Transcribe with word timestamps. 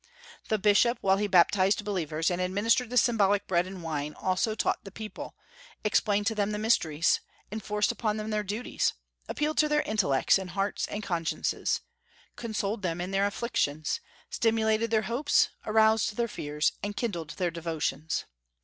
The 0.47 0.57
bishop, 0.57 0.97
while 1.01 1.17
he 1.17 1.27
baptized 1.27 1.85
believers, 1.85 2.31
and 2.31 2.41
administered 2.41 2.89
the 2.89 2.97
symbolic 2.97 3.45
bread 3.45 3.67
and 3.67 3.83
wine, 3.83 4.15
also 4.15 4.55
taught 4.55 4.83
the 4.83 4.89
people, 4.89 5.35
explained 5.83 6.25
to 6.25 6.33
them 6.33 6.49
the 6.49 6.57
mysteries, 6.57 7.19
enforced 7.51 7.91
upon 7.91 8.17
them 8.17 8.31
their 8.31 8.41
duties, 8.41 8.93
appealed 9.29 9.59
to 9.59 9.69
their 9.69 9.83
intellects 9.83 10.39
and 10.39 10.49
hearts 10.49 10.87
and 10.87 11.03
consciences, 11.03 11.81
consoled 12.35 12.81
them 12.81 12.99
in 12.99 13.11
their 13.11 13.27
afflictions, 13.27 13.99
stimulated 14.31 14.89
their 14.89 15.03
hopes, 15.03 15.49
aroused 15.67 16.15
their 16.15 16.27
fears, 16.27 16.71
and 16.81 16.97
kindled 16.97 17.35
their 17.37 17.51
devotions. 17.51 18.25